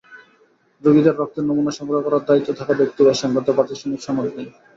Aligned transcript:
রোগীদের 0.83 1.15
রক্তের 1.15 1.45
নমুনা 1.47 1.71
সংগ্রহ 1.71 1.99
করার 2.01 2.23
দায়িত্বে 2.27 2.53
থাকা 2.59 2.73
ব্যক্তির 2.73 3.07
এ-সংক্রান্ত 3.07 3.49
প্রাতিষ্ঠানিক 3.51 3.99
কোনো 3.99 4.05
সনদ 4.07 4.27
নেই। 4.37 4.47